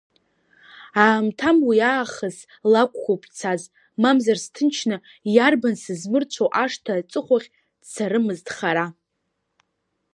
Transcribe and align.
Аамҭам 1.05 1.57
уи 1.67 1.79
аахыс 1.91 2.37
лакәқәоуп 2.71 3.23
ицаз, 3.29 3.61
мамзар 4.01 4.37
сҭынчны, 4.43 4.97
иарбан 5.35 5.75
сызмырцәо 5.83 6.45
ашҭа 6.63 6.93
аҵыхәахь 6.99 7.47
дцарымызт 7.81 8.47
хара… 8.55 8.85